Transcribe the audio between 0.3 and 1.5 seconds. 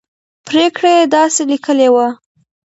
پرېکړه یې داسې